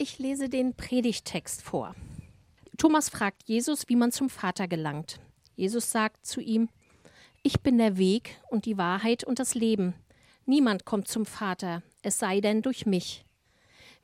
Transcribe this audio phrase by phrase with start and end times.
[0.00, 1.96] Ich lese den Predigtext vor.
[2.76, 5.18] Thomas fragt Jesus, wie man zum Vater gelangt.
[5.56, 6.68] Jesus sagt zu ihm,
[7.42, 9.94] Ich bin der Weg und die Wahrheit und das Leben.
[10.46, 13.24] Niemand kommt zum Vater, es sei denn durch mich.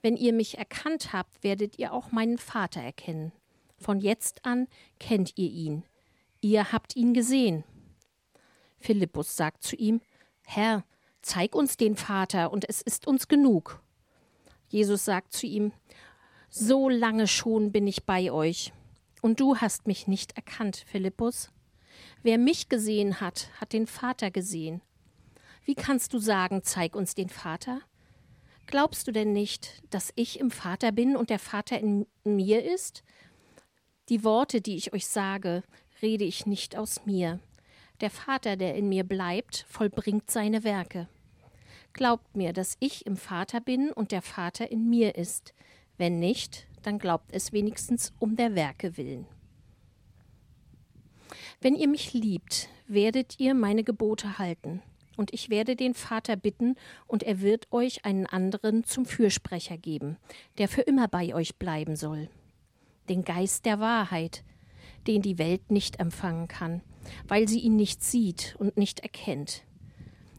[0.02, 3.30] Wenn ihr mich erkannt habt, werdet ihr auch meinen Vater erkennen.
[3.76, 4.66] Von jetzt an
[4.98, 5.84] kennt ihr ihn.
[6.40, 7.62] Ihr habt ihn gesehen.
[8.80, 10.00] Philippus sagt zu ihm,
[10.44, 10.84] Herr,
[11.22, 13.83] zeig uns den Vater, und es ist uns genug.
[14.74, 15.70] Jesus sagt zu ihm,
[16.50, 18.72] So lange schon bin ich bei euch,
[19.22, 21.52] und du hast mich nicht erkannt, Philippus.
[22.24, 24.80] Wer mich gesehen hat, hat den Vater gesehen.
[25.64, 27.82] Wie kannst du sagen, zeig uns den Vater?
[28.66, 33.04] Glaubst du denn nicht, dass ich im Vater bin und der Vater in mir ist?
[34.08, 35.62] Die Worte, die ich euch sage,
[36.02, 37.38] rede ich nicht aus mir.
[38.00, 41.08] Der Vater, der in mir bleibt, vollbringt seine Werke.
[41.94, 45.54] Glaubt mir, dass ich im Vater bin und der Vater in mir ist.
[45.96, 49.26] Wenn nicht, dann glaubt es wenigstens um der Werke willen.
[51.60, 54.82] Wenn ihr mich liebt, werdet ihr meine Gebote halten.
[55.16, 56.74] Und ich werde den Vater bitten,
[57.06, 60.16] und er wird euch einen anderen zum Fürsprecher geben,
[60.58, 62.28] der für immer bei euch bleiben soll.
[63.08, 64.42] Den Geist der Wahrheit,
[65.06, 66.82] den die Welt nicht empfangen kann,
[67.28, 69.62] weil sie ihn nicht sieht und nicht erkennt.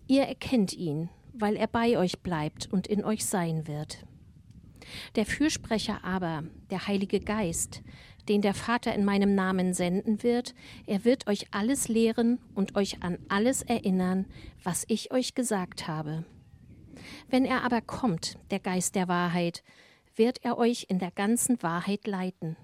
[0.07, 4.05] Ihr erkennt ihn, weil er bei euch bleibt und in euch sein wird.
[5.15, 7.81] Der Fürsprecher aber, der Heilige Geist,
[8.27, 13.03] den der Vater in meinem Namen senden wird, er wird euch alles lehren und euch
[13.03, 14.25] an alles erinnern,
[14.63, 16.25] was ich euch gesagt habe.
[17.29, 19.63] Wenn er aber kommt, der Geist der Wahrheit,
[20.15, 22.55] wird er euch in der ganzen Wahrheit leiten.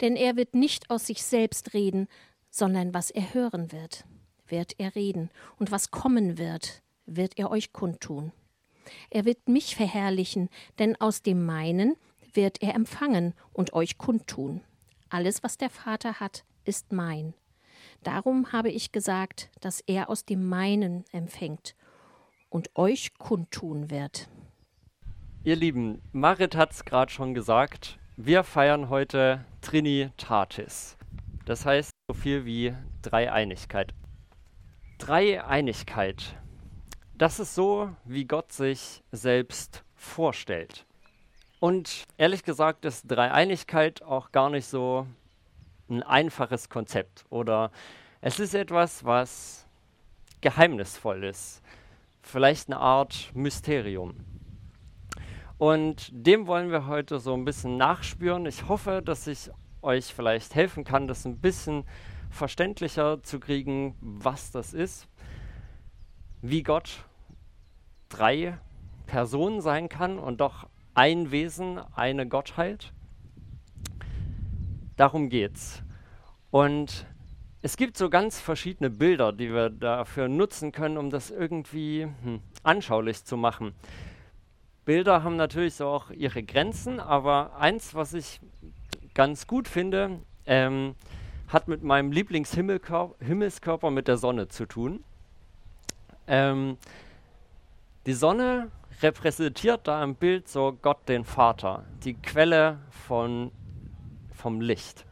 [0.00, 2.08] Denn er wird nicht aus sich selbst reden,
[2.50, 4.04] sondern was er hören wird,
[4.46, 8.32] wird er reden, und was kommen wird, wird er euch kundtun.
[9.10, 11.96] Er wird mich verherrlichen, denn aus dem meinen
[12.32, 14.62] wird er empfangen und euch kundtun.
[15.08, 17.34] Alles, was der Vater hat, ist mein.
[18.02, 21.74] Darum habe ich gesagt, dass er aus dem meinen empfängt
[22.48, 24.28] und euch kundtun wird.
[25.44, 30.96] Ihr Lieben, Marit hat es gerade schon gesagt, wir feiern heute Trinitatis.
[31.44, 33.94] Das heißt so viel wie Dreieinigkeit.
[34.98, 36.36] Dreieinigkeit
[37.18, 40.86] das ist so, wie Gott sich selbst vorstellt.
[41.58, 45.06] Und ehrlich gesagt ist Dreieinigkeit auch gar nicht so
[45.90, 47.72] ein einfaches Konzept oder
[48.20, 49.66] es ist etwas, was
[50.40, 51.60] geheimnisvoll ist,
[52.22, 54.14] vielleicht eine Art Mysterium.
[55.56, 58.46] Und dem wollen wir heute so ein bisschen nachspüren.
[58.46, 59.50] Ich hoffe, dass ich
[59.82, 61.84] euch vielleicht helfen kann, das ein bisschen
[62.30, 65.08] verständlicher zu kriegen, was das ist,
[66.42, 67.07] wie Gott
[68.08, 68.58] drei
[69.06, 72.92] Personen sein kann und doch ein Wesen, eine Gottheit.
[74.96, 75.82] Darum geht's.
[76.50, 77.06] Und
[77.62, 82.40] es gibt so ganz verschiedene Bilder, die wir dafür nutzen können, um das irgendwie hm,
[82.62, 83.74] anschaulich zu machen.
[84.84, 88.40] Bilder haben natürlich so auch ihre Grenzen, aber eins, was ich
[89.12, 90.94] ganz gut finde, ähm,
[91.48, 95.04] hat mit meinem Lieblingshimmelskörper mit der Sonne zu tun.
[96.26, 96.76] Ähm,
[98.06, 98.70] die Sonne
[99.02, 103.52] repräsentiert da im Bild so Gott den Vater, die Quelle von,
[104.32, 105.04] vom Licht.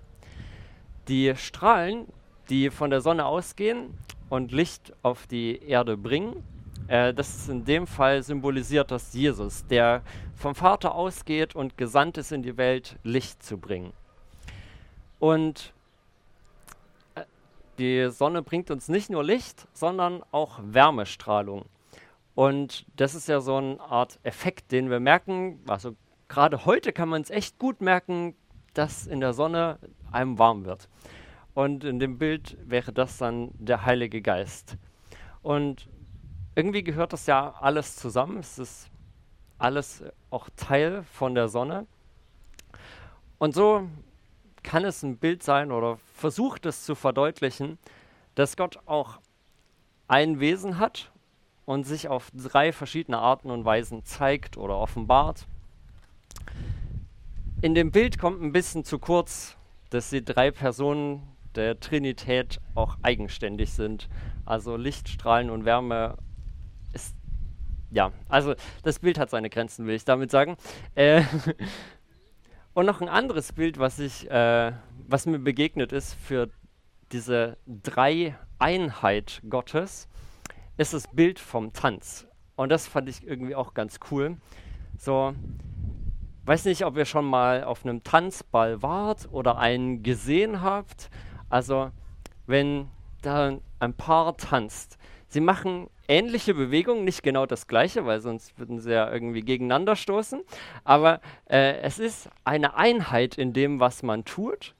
[1.08, 2.06] Die Strahlen,
[2.48, 3.96] die von der Sonne ausgehen
[4.28, 6.42] und Licht auf die Erde bringen,
[6.88, 10.02] äh, das ist in dem Fall symbolisiert das Jesus, der
[10.34, 13.92] vom Vater ausgeht und gesandt ist in die Welt, Licht zu bringen.
[15.18, 15.72] Und
[17.14, 17.22] äh,
[17.78, 21.64] die Sonne bringt uns nicht nur Licht, sondern auch Wärmestrahlung.
[22.36, 25.58] Und das ist ja so eine Art Effekt, den wir merken.
[25.66, 25.96] Also
[26.28, 28.36] gerade heute kann man es echt gut merken,
[28.74, 29.78] dass in der Sonne
[30.12, 30.90] einem warm wird.
[31.54, 34.76] Und in dem Bild wäre das dann der Heilige Geist.
[35.40, 35.88] Und
[36.54, 38.36] irgendwie gehört das ja alles zusammen.
[38.36, 38.90] Es ist
[39.56, 41.86] alles auch Teil von der Sonne.
[43.38, 43.88] Und so
[44.62, 47.78] kann es ein Bild sein oder versucht es zu verdeutlichen,
[48.34, 49.20] dass Gott auch
[50.06, 51.10] ein Wesen hat
[51.66, 55.46] und sich auf drei verschiedene Arten und Weisen zeigt oder offenbart.
[57.60, 59.56] In dem Bild kommt ein bisschen zu kurz,
[59.90, 61.22] dass die drei Personen
[61.54, 64.08] der Trinität auch eigenständig sind.
[64.44, 66.16] Also Licht, Strahlen und Wärme
[66.92, 67.16] ist
[67.90, 70.56] ja, also das Bild hat seine Grenzen, will ich damit sagen.
[70.94, 71.22] Äh,
[72.74, 74.72] und noch ein anderes Bild, was ich, äh,
[75.08, 76.48] was mir begegnet ist für
[77.12, 80.08] diese Dreieinheit Gottes,
[80.76, 82.26] ist das Bild vom Tanz.
[82.56, 84.36] Und das fand ich irgendwie auch ganz cool.
[84.98, 85.34] So,
[86.46, 91.10] Weiß nicht, ob ihr schon mal auf einem Tanzball wart oder einen gesehen habt.
[91.48, 91.90] Also,
[92.46, 92.88] wenn
[93.20, 94.96] da ein Paar tanzt,
[95.26, 99.96] sie machen ähnliche Bewegungen, nicht genau das gleiche, weil sonst würden sie ja irgendwie gegeneinander
[99.96, 100.40] stoßen.
[100.84, 104.76] Aber äh, es ist eine Einheit in dem, was man tut.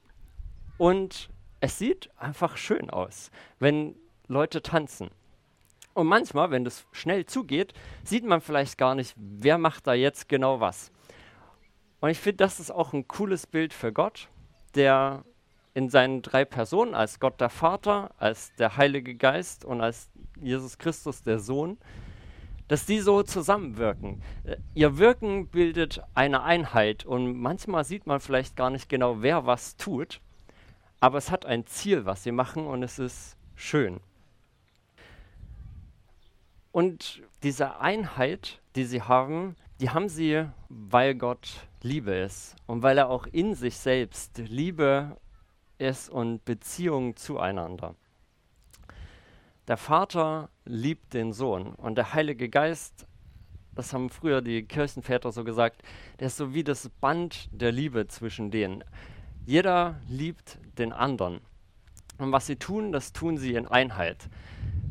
[0.77, 1.29] Und
[1.59, 3.29] es sieht einfach schön aus,
[3.59, 3.93] wenn
[4.29, 5.09] Leute tanzen.
[5.97, 7.73] Und manchmal, wenn das schnell zugeht,
[8.03, 10.91] sieht man vielleicht gar nicht, wer macht da jetzt genau was.
[12.01, 14.29] Und ich finde, das ist auch ein cooles Bild für Gott,
[14.75, 15.25] der
[15.73, 20.77] in seinen drei Personen, als Gott der Vater, als der Heilige Geist und als Jesus
[20.77, 21.79] Christus der Sohn,
[22.67, 24.21] dass die so zusammenwirken.
[24.43, 29.47] Äh, ihr Wirken bildet eine Einheit und manchmal sieht man vielleicht gar nicht genau, wer
[29.47, 30.21] was tut,
[30.99, 33.99] aber es hat ein Ziel, was sie machen und es ist schön.
[36.77, 42.99] Und diese Einheit, die sie haben, die haben sie, weil Gott Liebe ist und weil
[42.99, 45.17] er auch in sich selbst Liebe
[45.79, 47.95] ist und Beziehung zueinander.
[49.67, 53.07] Der Vater liebt den Sohn und der Heilige Geist,
[53.73, 55.81] das haben früher die Kirchenväter so gesagt,
[56.19, 58.83] der ist so wie das Band der Liebe zwischen denen.
[59.47, 61.41] Jeder liebt den anderen.
[62.19, 64.29] Und was sie tun, das tun sie in Einheit.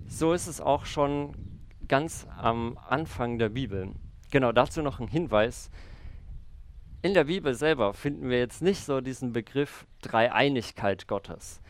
[0.08, 1.45] So ist es auch schon
[1.88, 3.92] ganz am Anfang der Bibel.
[4.30, 5.70] Genau, dazu noch ein Hinweis.
[7.02, 11.60] In der Bibel selber finden wir jetzt nicht so diesen Begriff Dreieinigkeit Gottes.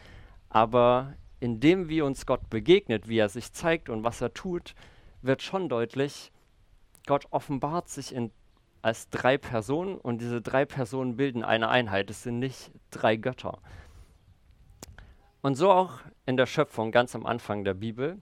[0.49, 4.75] Aber indem wie uns Gott begegnet, wie er sich zeigt und was er tut,
[5.23, 6.33] wird schon deutlich,
[7.07, 8.31] Gott offenbart sich in,
[8.83, 12.11] als drei Personen und diese drei Personen bilden eine Einheit.
[12.11, 13.59] Es sind nicht drei Götter.
[15.43, 18.21] Und so auch in der Schöpfung ganz am Anfang der Bibel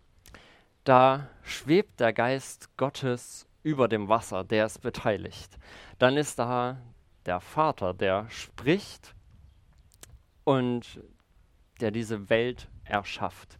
[0.84, 5.58] da schwebt der Geist Gottes über dem Wasser, der ist beteiligt.
[5.98, 6.78] Dann ist da
[7.26, 9.14] der Vater, der spricht
[10.44, 11.02] und
[11.81, 13.58] der diese Welt erschafft.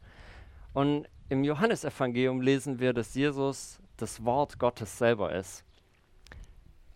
[0.75, 5.65] Und im Johannesevangelium lesen wir, dass Jesus das Wort Gottes selber ist.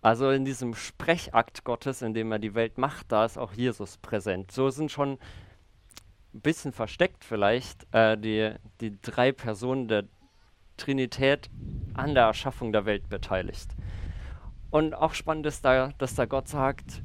[0.03, 3.97] Also in diesem Sprechakt Gottes, in dem er die Welt macht, da ist auch Jesus
[3.97, 4.53] präsent.
[4.53, 5.19] So sind schon
[6.35, 10.05] ein bisschen versteckt vielleicht äh, die, die drei Personen der
[10.79, 11.51] Trinität
[11.93, 13.75] an der Erschaffung der Welt beteiligt.
[14.71, 17.03] Und auch spannend ist da, dass da Gott sagt,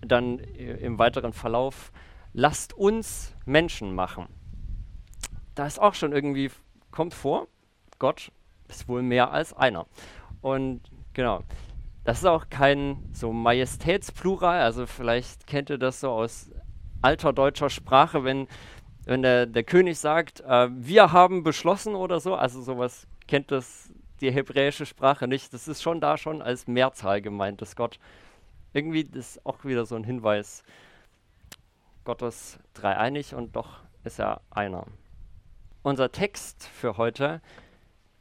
[0.00, 1.92] dann im weiteren Verlauf,
[2.32, 4.28] lasst uns Menschen machen.
[5.54, 6.50] Da ist auch schon irgendwie,
[6.90, 7.48] kommt vor,
[7.98, 8.30] Gott
[8.68, 9.86] ist wohl mehr als einer.
[10.40, 10.82] Und
[11.14, 11.42] genau,
[12.04, 16.50] das ist auch kein so Majestätsplural, also vielleicht kennt ihr das so aus
[17.02, 18.48] alter deutscher Sprache, wenn
[19.06, 23.90] wenn der, der König sagt, äh, wir haben beschlossen oder so, also sowas kennt das
[24.20, 25.54] die hebräische Sprache nicht.
[25.54, 27.98] Das ist schon da schon als Mehrzahl gemeint, dass Gott
[28.72, 30.64] irgendwie das ist auch wieder so ein Hinweis.
[32.04, 34.86] Gott ist dreieinig und doch ist er einer.
[35.82, 37.40] Unser Text für heute,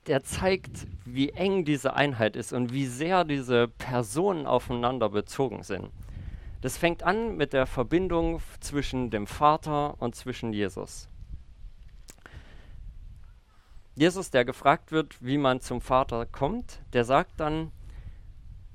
[0.06, 5.90] der zeigt, wie eng diese Einheit ist und wie sehr diese Personen aufeinander bezogen sind.
[6.66, 11.08] Das fängt an mit der Verbindung zwischen dem Vater und zwischen Jesus.
[13.94, 17.72] Jesus, der gefragt wird, wie man zum Vater kommt, der sagt dann,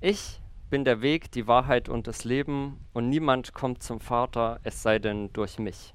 [0.00, 0.40] ich
[0.70, 5.00] bin der Weg, die Wahrheit und das Leben und niemand kommt zum Vater, es sei
[5.00, 5.92] denn durch mich.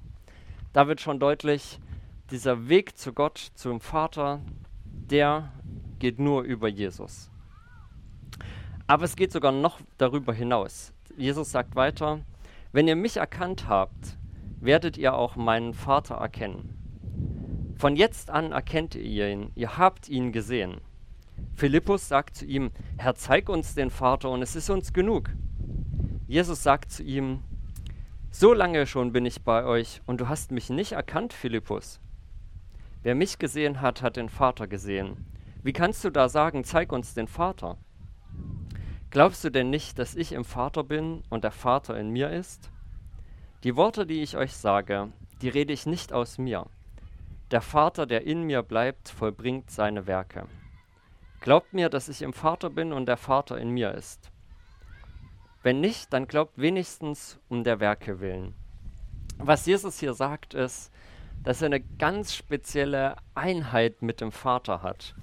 [0.74, 1.80] Da wird schon deutlich,
[2.30, 4.42] dieser Weg zu Gott, zum Vater,
[4.84, 5.50] der
[5.98, 7.30] geht nur über Jesus.
[8.86, 10.92] Aber es geht sogar noch darüber hinaus.
[11.16, 12.20] Jesus sagt weiter,
[12.72, 14.18] wenn ihr mich erkannt habt,
[14.60, 17.74] werdet ihr auch meinen Vater erkennen.
[17.78, 20.80] Von jetzt an erkennt ihr ihn, ihr habt ihn gesehen.
[21.54, 25.30] Philippus sagt zu ihm, Herr, zeig uns den Vater und es ist uns genug.
[26.26, 27.42] Jesus sagt zu ihm,
[28.30, 32.00] so lange schon bin ich bei euch und du hast mich nicht erkannt, Philippus.
[33.02, 35.24] Wer mich gesehen hat, hat den Vater gesehen.
[35.62, 37.78] Wie kannst du da sagen, zeig uns den Vater?
[39.10, 42.70] Glaubst du denn nicht, dass ich im Vater bin und der Vater in mir ist?
[43.62, 46.66] Die Worte, die ich euch sage, die rede ich nicht aus mir.
[47.50, 50.46] Der Vater, der in mir bleibt, vollbringt seine Werke.
[51.40, 54.30] Glaubt mir, dass ich im Vater bin und der Vater in mir ist.
[55.62, 58.54] Wenn nicht, dann glaubt wenigstens um der Werke willen.
[59.38, 60.92] Was Jesus hier sagt, ist,
[61.44, 65.14] dass er eine ganz spezielle Einheit mit dem Vater hat.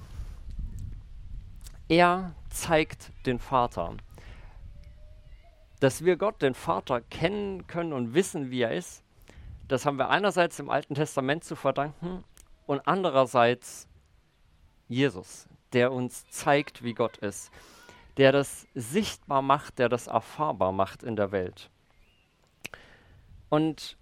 [1.90, 3.96] Er zeigt den Vater.
[5.80, 9.04] Dass wir Gott, den Vater, kennen können und wissen, wie er ist,
[9.68, 12.24] das haben wir einerseits im Alten Testament zu verdanken
[12.66, 13.88] und andererseits
[14.88, 17.52] Jesus, der uns zeigt, wie Gott ist.
[18.18, 21.70] der das sichtbar macht, der das erfahrbar macht in der Welt.
[23.50, 23.98] Und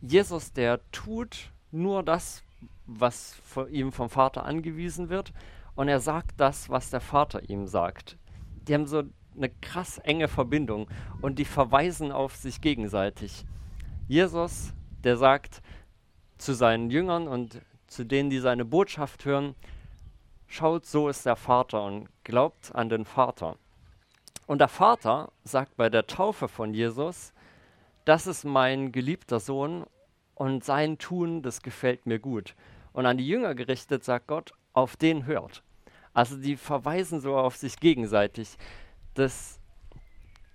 [0.00, 2.42] Jesus, der tut nur das,
[2.86, 5.32] was ihm vom Vater angewiesen wird,
[5.74, 8.18] und er sagt das, was der Vater ihm sagt.
[8.68, 9.02] Die haben so
[9.36, 10.88] eine krass enge Verbindung
[11.20, 13.44] und die verweisen auf sich gegenseitig.
[14.08, 14.74] Jesus,
[15.04, 15.62] der sagt
[16.38, 19.54] zu seinen Jüngern und zu denen, die seine Botschaft hören,
[20.46, 23.56] schaut, so ist der Vater und glaubt an den Vater.
[24.46, 27.32] Und der Vater sagt bei der Taufe von Jesus,
[28.04, 29.84] das ist mein geliebter Sohn
[30.34, 32.54] und sein Tun, das gefällt mir gut.
[32.92, 35.62] Und an die Jünger gerichtet sagt Gott, auf den hört.
[36.14, 38.56] Also die verweisen so auf sich gegenseitig.
[39.14, 39.58] Das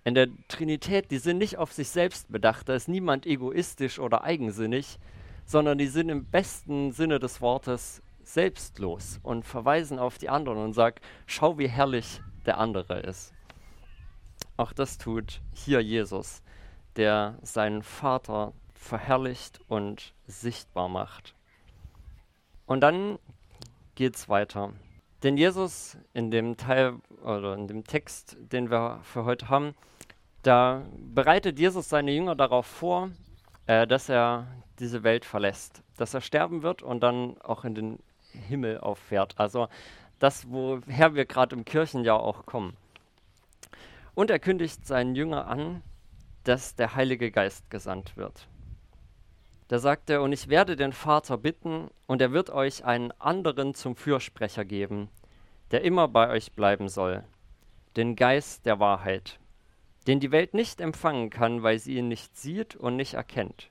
[0.03, 4.23] in der Trinität, die sind nicht auf sich selbst bedacht, da ist niemand egoistisch oder
[4.23, 4.99] eigensinnig,
[5.45, 10.73] sondern die sind im besten Sinne des Wortes selbstlos und verweisen auf die anderen und
[10.73, 13.33] sagen, schau, wie herrlich der andere ist.
[14.55, 16.41] Auch das tut hier Jesus,
[16.95, 21.35] der seinen Vater verherrlicht und sichtbar macht.
[22.65, 23.19] Und dann
[23.97, 24.71] geht es weiter.
[25.23, 29.73] Denn Jesus in dem Teil oder in dem Text, den wir für heute haben,
[30.43, 33.09] da bereitet Jesus seine Jünger darauf vor,
[33.65, 34.47] äh, dass er
[34.79, 37.99] diese Welt verlässt, dass er sterben wird und dann auch in den
[38.31, 39.33] Himmel auffährt.
[39.37, 39.67] Also
[40.19, 42.77] das, woher wir gerade im Kirchenjahr auch kommen.
[44.13, 45.81] Und er kündigt seinen Jünger an,
[46.43, 48.47] dass der Heilige Geist gesandt wird.
[49.67, 53.73] Da sagt er, und ich werde den Vater bitten, und er wird euch einen anderen
[53.73, 55.09] zum Fürsprecher geben,
[55.71, 57.23] der immer bei euch bleiben soll,
[57.97, 59.39] den Geist der Wahrheit,
[60.07, 63.69] den die Welt nicht empfangen kann, weil sie ihn nicht sieht und nicht erkennt.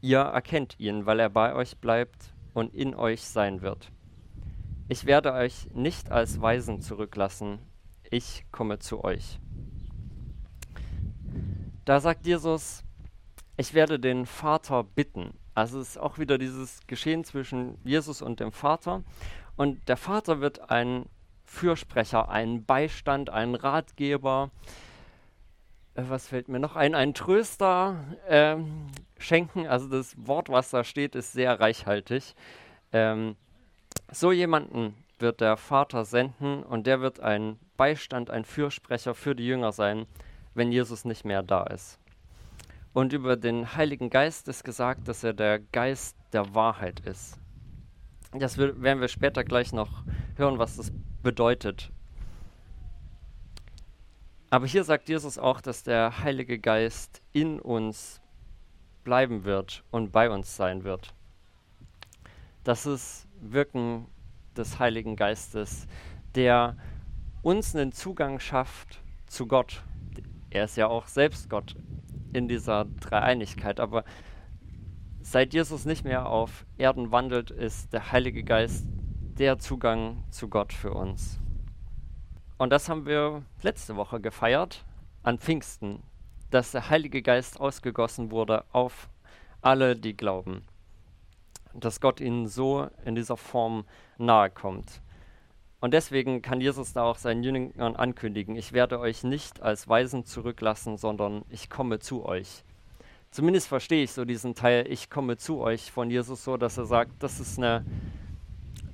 [0.00, 3.92] Ihr erkennt ihn, weil er bei euch bleibt und in euch sein wird.
[4.88, 7.60] Ich werde euch nicht als Weisen zurücklassen,
[8.10, 9.38] ich komme zu euch.
[11.84, 12.82] Da sagt Jesus,
[13.60, 15.34] ich werde den Vater bitten.
[15.54, 19.04] Also es ist auch wieder dieses Geschehen zwischen Jesus und dem Vater.
[19.56, 21.04] Und der Vater wird ein
[21.44, 24.50] Fürsprecher, ein Beistand, ein Ratgeber,
[25.94, 28.56] äh, was fällt mir noch ein, ein Tröster äh,
[29.18, 29.66] schenken.
[29.66, 32.34] Also das Wort, was da steht, ist sehr reichhaltig.
[32.92, 33.36] Ähm,
[34.10, 39.46] so jemanden wird der Vater senden und der wird ein Beistand, ein Fürsprecher für die
[39.46, 40.06] Jünger sein,
[40.54, 41.99] wenn Jesus nicht mehr da ist.
[42.92, 47.38] Und über den Heiligen Geist ist gesagt, dass er der Geist der Wahrheit ist.
[48.32, 50.04] Das werden wir später gleich noch
[50.36, 50.92] hören, was das
[51.22, 51.90] bedeutet.
[54.50, 58.20] Aber hier sagt Jesus auch, dass der Heilige Geist in uns
[59.04, 61.14] bleiben wird und bei uns sein wird.
[62.64, 64.06] Das ist Wirken
[64.56, 65.86] des Heiligen Geistes,
[66.34, 66.76] der
[67.42, 69.82] uns einen Zugang schafft zu Gott.
[70.50, 71.76] Er ist ja auch selbst Gott
[72.32, 73.80] in dieser Dreieinigkeit.
[73.80, 74.04] Aber
[75.20, 78.86] seit Jesus nicht mehr auf Erden wandelt, ist der Heilige Geist
[79.38, 81.38] der Zugang zu Gott für uns.
[82.58, 84.84] Und das haben wir letzte Woche gefeiert,
[85.22, 86.02] an Pfingsten,
[86.50, 89.08] dass der Heilige Geist ausgegossen wurde auf
[89.62, 90.62] alle, die glauben.
[91.72, 93.84] Dass Gott ihnen so in dieser Form
[94.18, 95.00] nahe kommt.
[95.80, 100.26] Und deswegen kann Jesus da auch seinen Jüngern ankündigen, ich werde euch nicht als Weisen
[100.26, 102.64] zurücklassen, sondern ich komme zu euch.
[103.30, 106.84] Zumindest verstehe ich so diesen Teil, ich komme zu euch von Jesus so, dass er
[106.84, 107.84] sagt, das ist eine,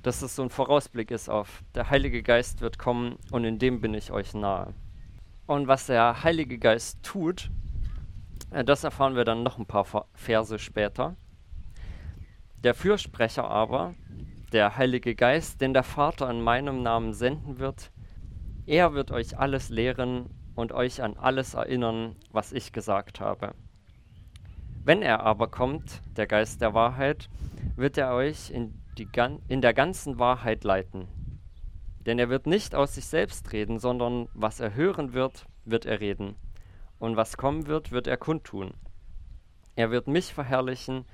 [0.03, 3.81] dass es so ein Vorausblick ist auf, der Heilige Geist wird kommen und in dem
[3.81, 4.73] bin ich euch nahe.
[5.47, 7.49] Und was der Heilige Geist tut,
[8.51, 11.15] äh, das erfahren wir dann noch ein paar Verse später.
[12.63, 13.93] Der Fürsprecher aber,
[14.53, 17.91] der Heilige Geist, den der Vater in meinem Namen senden wird,
[18.65, 23.53] er wird euch alles lehren und euch an alles erinnern, was ich gesagt habe.
[24.83, 27.29] Wenn er aber kommt, der Geist der Wahrheit,
[27.75, 29.07] wird er euch in, die,
[29.47, 31.07] in der ganzen Wahrheit leiten.
[32.05, 35.99] Denn er wird nicht aus sich selbst reden, sondern was er hören wird, wird er
[35.99, 36.35] reden.
[36.99, 38.73] Und was kommen wird, wird er kundtun.
[39.75, 41.05] Er wird mich verherrlichen,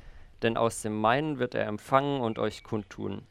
[0.44, 3.24] denn aus dem meinen wird er empfangen und euch kundtun.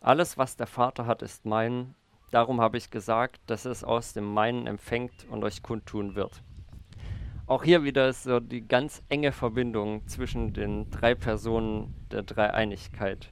[0.00, 1.94] Alles, was der Vater hat, ist mein,
[2.30, 6.42] darum habe ich gesagt, dass es aus dem meinen empfängt und euch kundtun wird.
[7.46, 13.30] Auch hier wieder ist so die ganz enge Verbindung zwischen den drei Personen der Dreieinigkeit.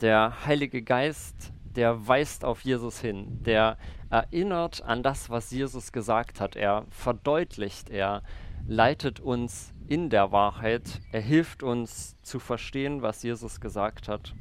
[0.00, 3.76] Der Heilige Geist, der weist auf Jesus hin, der
[4.08, 6.54] erinnert an das, was Jesus gesagt hat.
[6.54, 8.22] Er verdeutlicht, er
[8.68, 11.00] leitet uns in der Wahrheit.
[11.12, 14.34] Er hilft uns zu verstehen, was Jesus gesagt hat,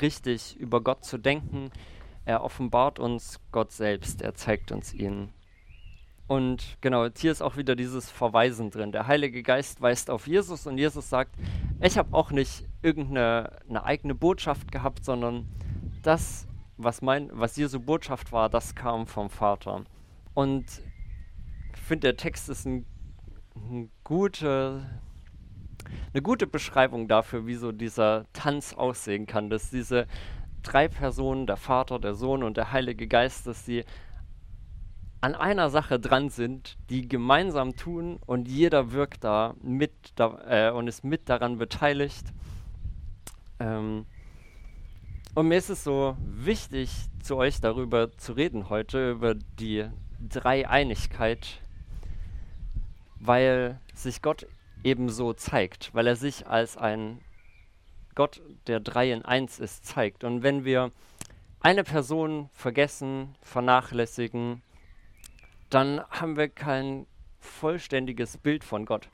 [0.00, 1.70] richtig über Gott zu denken.
[2.24, 5.32] er offenbart uns Gott selbst, er zeigt uns ihn.
[6.26, 8.92] Und genau, hier ist auch wieder dieses Verweisen drin.
[8.92, 11.34] Der Heilige Geist weist auf Jesus und Jesus sagt,
[11.80, 15.48] ich habe auch nicht irgendeine eine eigene Botschaft gehabt, sondern
[16.02, 16.46] das,
[16.76, 19.84] was, mein, was Jesu Botschaft war, das kam vom Vater.
[20.34, 20.66] Und
[21.74, 22.84] ich finde, der Text ist ein
[24.04, 24.86] gute,
[26.12, 30.06] eine gute Beschreibung dafür, wie so dieser Tanz aussehen kann, dass diese
[30.62, 33.84] drei Personen, der Vater, der Sohn und der Heilige Geist, dass sie
[35.20, 40.70] an einer Sache dran sind, die gemeinsam tun und jeder wirkt da mit da, äh,
[40.70, 42.32] und ist mit daran beteiligt.
[43.58, 44.06] Ähm,
[45.34, 46.90] und mir ist es so wichtig,
[47.22, 49.86] zu euch darüber zu reden heute, über die
[50.20, 51.60] Dreieinigkeit,
[53.20, 54.46] weil sich Gott
[54.84, 57.20] ebenso zeigt, weil er sich als ein
[58.14, 60.24] Gott, der drei in eins ist, zeigt.
[60.24, 60.90] Und wenn wir
[61.60, 64.62] eine Person vergessen, vernachlässigen,
[65.70, 67.06] dann haben wir kein
[67.38, 69.08] vollständiges Bild von Gott.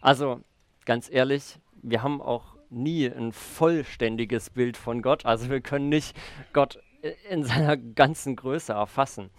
[0.00, 0.40] Also
[0.84, 5.24] ganz ehrlich, wir haben auch nie ein vollständiges Bild von Gott.
[5.26, 6.16] Also wir können nicht
[6.52, 6.78] Gott
[7.28, 9.30] in seiner ganzen Größe erfassen.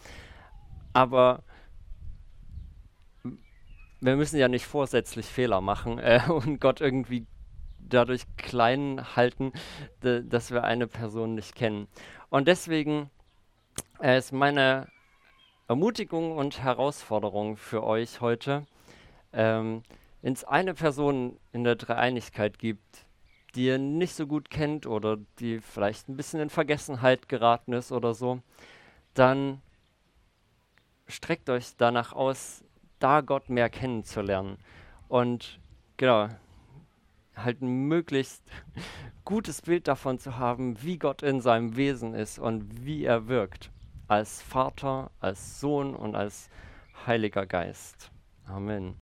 [0.94, 1.44] Aber
[4.01, 7.25] wir müssen ja nicht vorsätzlich Fehler machen äh, und Gott irgendwie
[7.79, 9.51] dadurch klein halten,
[10.00, 11.88] dass wir eine Person nicht kennen.
[12.29, 13.10] Und deswegen
[14.01, 14.88] äh, ist meine
[15.67, 18.65] Ermutigung und Herausforderung für euch heute,
[19.34, 19.84] ähm,
[20.22, 23.05] wenn es eine Person in der Dreieinigkeit gibt,
[23.55, 27.91] die ihr nicht so gut kennt oder die vielleicht ein bisschen in Vergessenheit geraten ist
[27.91, 28.39] oder so,
[29.13, 29.62] dann
[31.08, 32.63] streckt euch danach aus,
[33.03, 34.58] da Gott mehr kennenzulernen
[35.08, 35.60] und
[35.98, 36.29] genau
[37.36, 38.43] halt ein möglichst
[39.25, 43.72] gutes Bild davon zu haben, wie Gott in seinem Wesen ist und wie er wirkt
[44.08, 46.50] als Vater, als Sohn und als
[47.05, 48.12] Heiliger Geist.
[48.46, 49.00] Amen.